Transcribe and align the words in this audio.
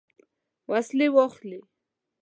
وسلې 0.69 1.07
واخلي. 1.15 1.59